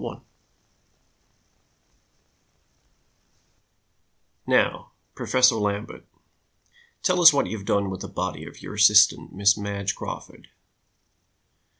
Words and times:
]"Now, 4.47 4.93
Professor 5.13 5.53
Lambert, 5.57 6.07
tell 7.03 7.21
us 7.21 7.31
what 7.31 7.45
you 7.45 7.55
have 7.57 7.67
done 7.67 7.91
with 7.91 8.01
the 8.01 8.07
body 8.07 8.47
of 8.47 8.63
your 8.63 8.73
assistant 8.73 9.31
Miss 9.31 9.55
Madge 9.55 9.93
Crawford. 9.95 10.47